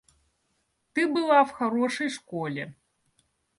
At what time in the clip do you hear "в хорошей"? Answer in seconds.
1.45-2.09